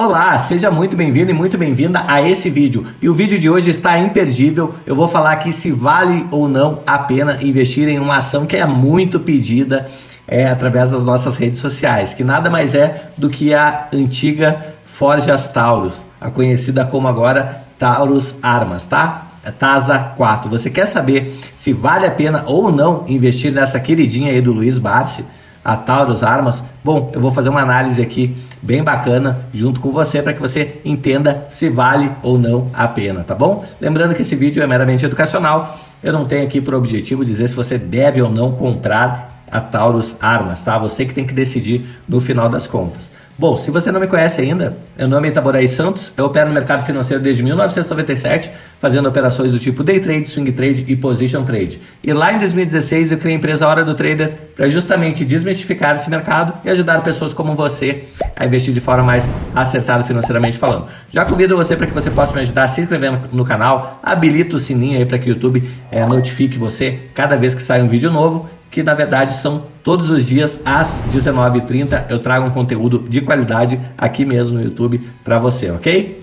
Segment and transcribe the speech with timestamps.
[0.00, 2.86] Olá, seja muito bem-vindo e muito bem-vinda a esse vídeo.
[3.02, 4.72] E o vídeo de hoje está imperdível.
[4.86, 8.56] Eu vou falar aqui se vale ou não a pena investir em uma ação que
[8.56, 9.86] é muito pedida
[10.28, 15.48] é, através das nossas redes sociais, que nada mais é do que a antiga Forjas
[15.48, 19.26] Taurus, a conhecida como agora Taurus Armas, tá?
[19.58, 20.48] TASA 4.
[20.48, 24.78] Você quer saber se vale a pena ou não investir nessa queridinha aí do Luiz
[24.78, 25.24] Barsi?
[25.68, 30.22] A Taurus Armas, bom, eu vou fazer uma análise aqui bem bacana junto com você
[30.22, 33.62] para que você entenda se vale ou não a pena, tá bom?
[33.78, 37.54] Lembrando que esse vídeo é meramente educacional, eu não tenho aqui por objetivo dizer se
[37.54, 40.78] você deve ou não comprar a Taurus Armas, tá?
[40.78, 43.12] Você que tem que decidir no final das contas.
[43.38, 46.54] Bom, se você não me conhece ainda, meu nome é Itaboraí Santos, eu opero no
[46.54, 51.80] mercado financeiro desde 1997, fazendo operações do tipo day trade, swing trade e position trade.
[52.02, 56.10] E lá em 2016 eu criei a empresa Hora do Trader para justamente desmistificar esse
[56.10, 60.86] mercado e ajudar pessoas como você a investir de forma mais acertada financeiramente falando.
[61.12, 64.58] Já convido você para que você possa me ajudar se inscrevendo no canal, habilita o
[64.58, 68.10] sininho aí para que o YouTube é, notifique você cada vez que sai um vídeo
[68.10, 73.20] novo que na verdade são todos os dias às 19h30 eu trago um conteúdo de
[73.20, 76.22] qualidade aqui mesmo no YouTube para você, ok?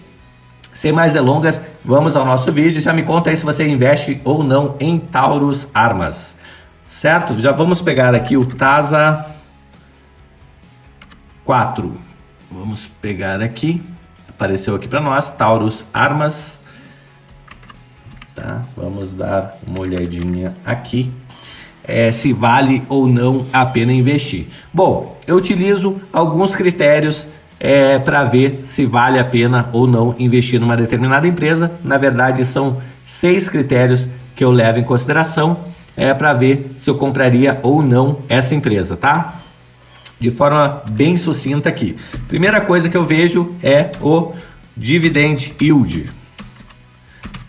[0.73, 2.81] Sem mais delongas, vamos ao nosso vídeo.
[2.81, 6.35] Já me conta aí se você investe ou não em Taurus Armas,
[6.85, 7.39] certo?
[7.39, 9.25] Já vamos pegar aqui o TASA
[11.45, 11.97] 4.
[12.51, 13.81] Vamos pegar aqui,
[14.29, 16.59] apareceu aqui para nós, Taurus Armas.
[18.35, 18.63] Tá?
[18.75, 21.09] Vamos dar uma olhadinha aqui
[21.87, 24.47] é, se vale ou não a pena investir.
[24.73, 27.27] Bom, eu utilizo alguns critérios
[27.59, 31.71] é, para ver se vale a pena ou não investir numa determinada empresa.
[31.83, 35.59] Na verdade, são seis critérios que eu levo em consideração
[35.95, 39.35] é, para ver se eu compraria ou não essa empresa, tá?
[40.19, 41.95] De forma bem sucinta aqui.
[42.27, 44.33] Primeira coisa que eu vejo é o
[44.75, 46.09] dividend yield,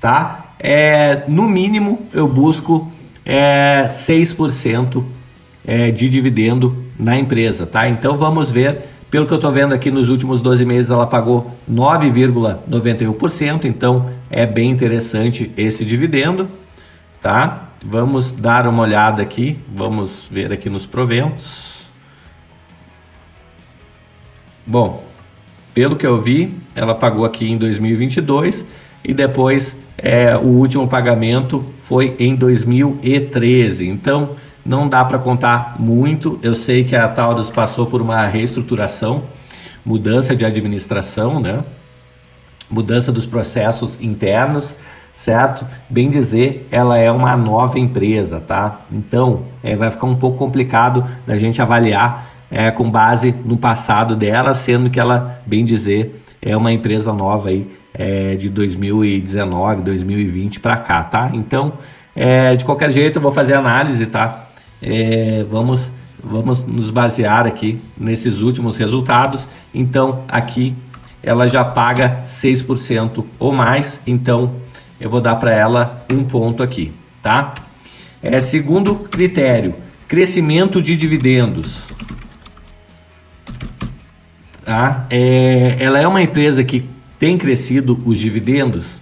[0.00, 0.55] tá?
[0.59, 2.91] É, no mínimo eu busco
[3.27, 5.04] é 6%
[5.66, 7.88] é, de dividendo na empresa, tá?
[7.88, 8.78] Então vamos ver,
[9.10, 14.47] pelo que eu estou vendo aqui nos últimos 12 meses ela pagou 9,91%, então é
[14.47, 16.48] bem interessante esse dividendo,
[17.20, 17.70] tá?
[17.84, 21.84] Vamos dar uma olhada aqui, vamos ver aqui nos proventos.
[24.65, 25.04] Bom,
[25.75, 28.65] pelo que eu vi, ela pagou aqui em 2022
[29.04, 33.89] e depois é, o último pagamento foi em 2013.
[33.89, 34.31] Então
[34.65, 36.39] não dá para contar muito.
[36.43, 39.25] Eu sei que a Taurus passou por uma reestruturação,
[39.84, 41.62] mudança de administração, né?
[42.71, 44.75] mudança dos processos internos,
[45.15, 45.67] certo?
[45.89, 48.81] Bem dizer, ela é uma nova empresa, tá?
[48.91, 54.15] Então é, vai ficar um pouco complicado da gente avaliar é, com base no passado
[54.15, 60.61] dela, sendo que ela, bem dizer, é uma empresa nova aí é, de 2019, 2020
[60.61, 61.31] para cá, tá?
[61.34, 61.73] Então,
[62.15, 64.47] é, de qualquer jeito, eu vou fazer análise, tá?
[64.81, 65.93] É, vamos,
[66.23, 69.49] vamos nos basear aqui nesses últimos resultados.
[69.75, 70.73] Então, aqui
[71.21, 74.53] ela já paga 6% ou mais, então
[75.01, 77.55] eu vou dar para ela um ponto aqui, tá?
[78.23, 79.75] É, segundo critério,
[80.07, 81.89] crescimento de dividendos.
[84.66, 85.06] Tá?
[85.10, 86.91] É, ela é uma empresa que
[87.21, 89.00] tem crescido os dividendos?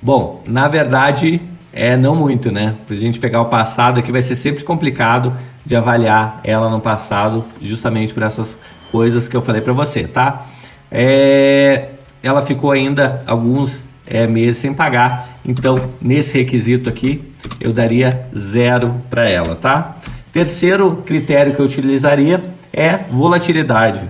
[0.00, 2.74] Bom, na verdade, é não muito, né?
[2.88, 6.80] Se a gente pegar o passado aqui vai ser sempre complicado de avaliar ela no
[6.80, 8.58] passado, justamente por essas
[8.90, 10.46] coisas que eu falei para você, tá?
[10.90, 11.90] É,
[12.22, 19.02] ela ficou ainda alguns é, meses sem pagar, então nesse requisito aqui eu daria zero
[19.10, 19.96] para ela, tá?
[20.32, 24.08] Terceiro critério que eu utilizaria é volatilidade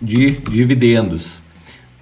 [0.00, 1.40] de dividendos,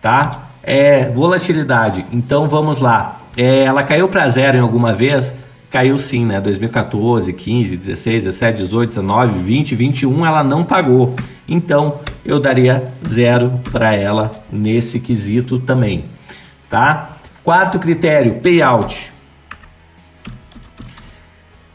[0.00, 0.48] tá?
[0.62, 2.04] É volatilidade.
[2.12, 3.20] Então vamos lá.
[3.36, 5.34] É, ela caiu para zero em alguma vez?
[5.70, 6.40] Caiu sim, né?
[6.40, 11.14] 2014, 15, 16, 17, 18, 19, 20, 21 ela não pagou.
[11.48, 16.04] Então eu daria zero para ela nesse quesito também,
[16.68, 17.16] tá?
[17.42, 19.12] Quarto critério, payout.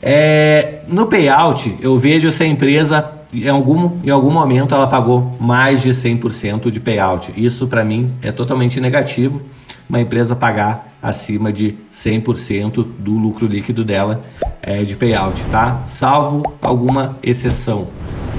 [0.01, 5.37] É, no payout eu vejo se a empresa em algum, em algum momento ela pagou
[5.39, 7.31] mais de 100% de payout.
[7.37, 9.41] Isso para mim é totalmente negativo.
[9.87, 14.21] Uma empresa pagar acima de 100% do lucro líquido dela
[14.61, 15.83] é, de payout, tá?
[15.85, 17.87] Salvo alguma exceção,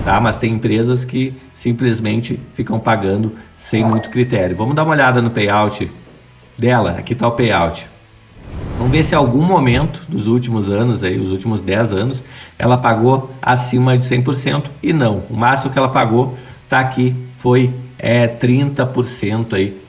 [0.04, 0.20] tá?
[0.20, 4.56] Mas tem empresas que simplesmente ficam pagando sem muito critério.
[4.56, 5.90] Vamos dar uma olhada no payout
[6.56, 6.92] dela.
[6.92, 7.91] Aqui está o payout.
[8.82, 12.24] Vamos ver se em algum momento dos últimos anos, aí, os últimos 10 anos,
[12.58, 15.22] ela pagou acima de 100% e não.
[15.30, 16.36] O máximo que ela pagou
[16.68, 19.80] tá aqui foi é, 30% aí,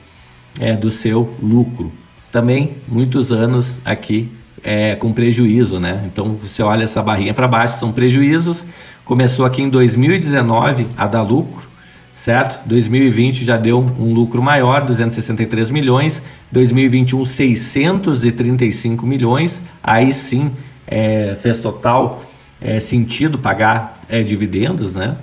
[0.60, 1.90] é, do seu lucro.
[2.30, 4.30] Também muitos anos aqui
[4.62, 6.04] é, com prejuízo, né?
[6.06, 8.64] Então você olha essa barrinha para baixo, são prejuízos.
[9.04, 11.68] Começou aqui em 2019 a dar lucro,
[12.14, 12.66] certo?
[12.66, 16.22] 2020 já deu um lucro maior, 263 milhões.
[16.52, 19.60] 2021 635 milhões.
[19.82, 20.52] Aí sim
[20.86, 22.24] é, fez total
[22.60, 25.16] é, sentido pagar é, dividendos, né?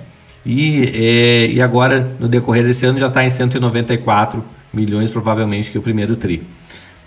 [0.44, 5.76] E, é, e agora no decorrer desse ano já está em 194 milhões, provavelmente que
[5.76, 6.42] é o primeiro tri,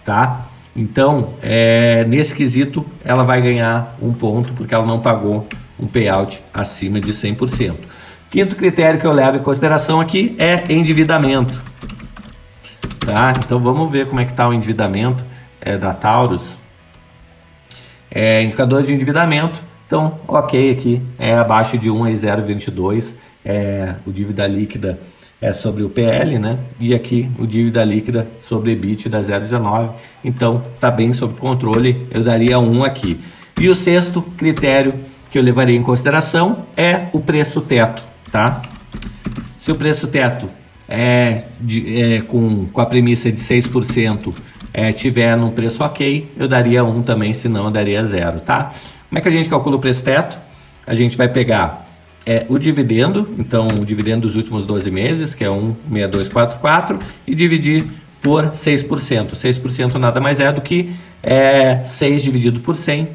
[0.06, 0.48] tá?
[0.76, 5.48] Então, é, nesse quesito, ela vai ganhar um ponto porque ela não pagou
[5.80, 7.74] um payout acima de 100%.
[8.36, 11.64] Quinto critério que eu levo em consideração aqui é endividamento.
[13.00, 13.32] Tá?
[13.40, 15.26] Então vamos ver como é que está o endividamento
[15.62, 16.58] é, da Taurus.
[18.12, 23.14] É, indicador de endividamento, então ok aqui, é abaixo de 1 a 0,22,
[23.46, 25.00] é, o dívida líquida
[25.42, 26.60] é sobre o PL, né?
[26.78, 29.92] E aqui o dívida líquida sobre EBITDA 0,19.
[30.26, 33.18] Então tá bem sob controle, eu daria um aqui.
[33.58, 34.94] E o sexto critério
[35.32, 38.62] que eu levaria em consideração é o preço teto, tá?
[39.58, 40.50] Se o preço teto
[40.88, 44.34] é, de, é com, com a premissa de 6%
[44.74, 48.72] é, tiver num preço ok, eu daria um também, senão eu daria zero, tá?
[49.10, 50.38] Como é que a gente calcula o preço teto?
[50.86, 51.86] A gente vai pegar
[52.26, 57.86] é o dividendo, então o dividendo dos últimos 12 meses, que é 1,6244, e dividir
[58.22, 59.34] por 6%.
[59.34, 63.10] 6% nada mais é do que é, 6 dividido por 100,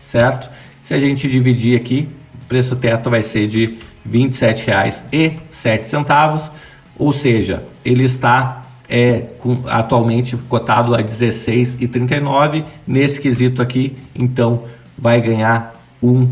[0.00, 0.50] certo?
[0.82, 2.08] Se a gente dividir aqui,
[2.42, 6.50] o preço teto vai ser de R$ 27,07,
[6.98, 12.64] ou seja, ele está é, com, atualmente cotado a R$ 16,39.
[12.86, 14.62] Nesse quesito aqui, então,
[14.96, 16.28] vai ganhar um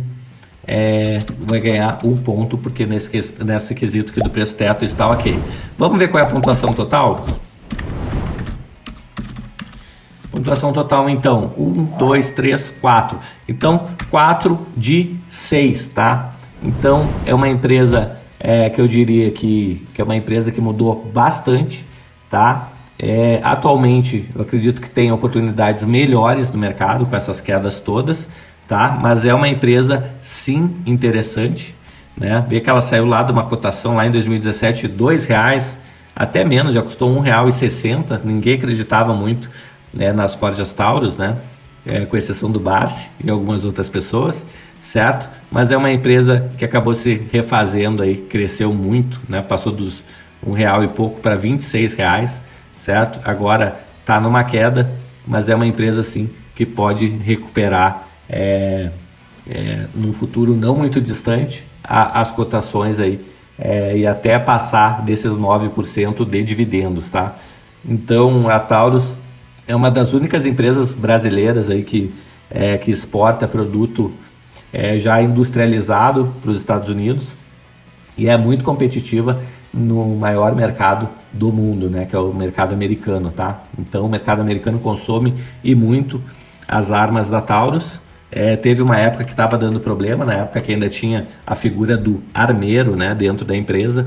[0.66, 3.08] é, vai ganhar um ponto, porque nesse,
[3.44, 5.38] nesse quesito aqui do preço teto está ok.
[5.78, 7.24] Vamos ver qual é a pontuação total?
[10.30, 13.18] Pontuação total, então, 1, 2, 3, 4.
[13.48, 16.34] Então, 4 de 6, tá?
[16.62, 21.10] Então, é uma empresa é, que eu diria que, que é uma empresa que mudou
[21.12, 21.84] bastante,
[22.30, 22.70] tá?
[22.98, 28.28] É, atualmente, eu acredito que tem oportunidades melhores no mercado com essas quedas todas,
[28.66, 28.98] tá?
[29.00, 31.74] Mas é uma empresa sim interessante,
[32.16, 32.44] né?
[32.48, 35.78] Vê que ela saiu lá de uma cotação lá em 2017 dois reais,
[36.14, 38.20] até menos, já custou e sessenta.
[38.24, 39.50] Ninguém acreditava muito
[39.92, 41.36] né, nas Forjas Taurus, né?
[41.84, 44.44] É, com exceção do Barsi e algumas outras pessoas,
[44.86, 45.28] certo?
[45.50, 49.42] Mas é uma empresa que acabou se refazendo aí, cresceu muito, né?
[49.42, 50.04] Passou dos
[50.46, 52.40] um real e pouco para 26 reais,
[52.76, 53.20] certo?
[53.24, 54.88] Agora está numa queda,
[55.26, 58.90] mas é uma empresa sim que pode recuperar é,
[59.50, 63.20] é, num futuro não muito distante a, as cotações aí
[63.58, 67.34] é, e até passar desses 9% de dividendos, tá?
[67.84, 69.16] Então a Taurus
[69.66, 72.14] é uma das únicas empresas brasileiras aí que,
[72.48, 74.14] é, que exporta produto
[74.76, 77.24] é, já industrializado para os Estados Unidos
[78.16, 79.40] e é muito competitiva
[79.72, 83.64] no maior mercado do mundo, né, que é o mercado americano, tá?
[83.78, 85.34] Então o mercado americano consome
[85.64, 86.20] e muito
[86.68, 87.98] as armas da Taurus.
[88.30, 91.96] É, teve uma época que estava dando problema, na época que ainda tinha a figura
[91.96, 94.06] do armeiro né, dentro da empresa,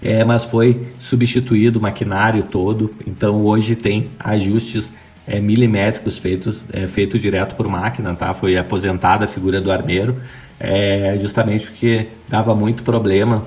[0.00, 4.92] é, mas foi substituído o maquinário todo, então hoje tem ajustes
[5.26, 8.32] é, milimétricos feitos é, feito direto por máquina, tá?
[8.34, 10.16] Foi aposentada a figura do armeiro,
[10.58, 13.44] é, justamente porque dava muito problema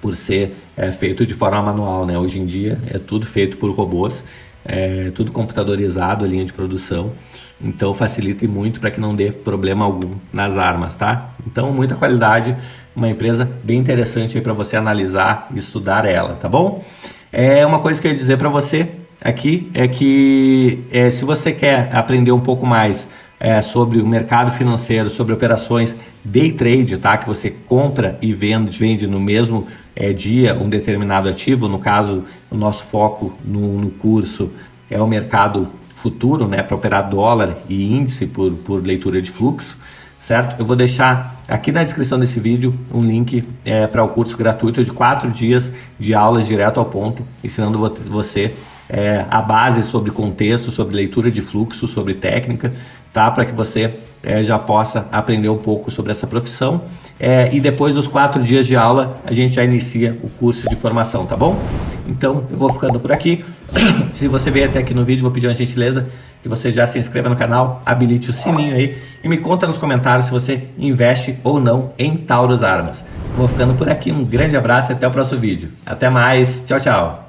[0.00, 2.18] por ser é, feito de forma manual, né?
[2.18, 4.22] Hoje em dia é tudo feito por robôs
[4.64, 7.12] é tudo computadorizado a linha de produção,
[7.60, 11.34] então facilita muito para que não dê problema algum nas armas, tá?
[11.46, 12.56] Então muita qualidade,
[12.96, 16.82] uma empresa bem interessante para você analisar e estudar ela, tá bom?
[17.30, 18.88] É uma coisa que eu ia dizer para você
[19.24, 23.08] aqui é que é, se você quer aprender um pouco mais
[23.40, 27.16] é, sobre o mercado financeiro, sobre operações day trade, tá?
[27.16, 29.66] Que você compra e vende, vende no mesmo
[29.96, 31.68] é, dia um determinado ativo.
[31.68, 34.50] No caso, o nosso foco no, no curso
[34.90, 36.62] é o mercado futuro, né?
[36.62, 39.78] Para operar dólar e índice por, por leitura de fluxo,
[40.18, 40.60] certo?
[40.60, 44.84] Eu vou deixar aqui na descrição desse vídeo um link é, para o curso gratuito
[44.84, 47.78] de quatro dias de aulas direto ao ponto, ensinando
[48.10, 48.54] você
[48.94, 52.70] é, a base sobre contexto, sobre leitura de fluxo, sobre técnica,
[53.12, 53.28] tá?
[53.28, 56.82] Para que você é, já possa aprender um pouco sobre essa profissão
[57.18, 60.76] é, e depois dos quatro dias de aula a gente já inicia o curso de
[60.76, 61.58] formação, tá bom?
[62.06, 63.44] Então eu vou ficando por aqui.
[64.12, 66.06] Se você veio até aqui no vídeo, vou pedir uma gentileza
[66.40, 69.76] que você já se inscreva no canal, habilite o sininho aí e me conta nos
[69.76, 73.04] comentários se você investe ou não em Taurus Armas.
[73.36, 75.70] Vou ficando por aqui, um grande abraço e até o próximo vídeo.
[75.84, 77.23] Até mais, tchau, tchau.